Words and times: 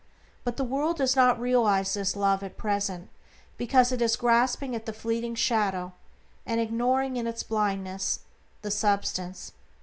But 0.43 0.57
the 0.57 0.63
world 0.63 0.97
does 0.97 1.15
not 1.15 1.39
realize 1.39 1.93
this 1.93 2.15
Love 2.15 2.41
at 2.41 2.57
present 2.57 3.11
because 3.55 3.91
it 3.91 4.01
is 4.01 4.15
grasping 4.15 4.73
at 4.75 4.87
the 4.87 4.93
fleeting 4.93 5.35
shadow 5.35 5.93
and 6.43 6.59
ignoring, 6.59 7.17
in 7.17 7.27
its 7.27 7.43
blindness, 7.43 8.21
the 8.63 8.71
substance. 8.71 9.51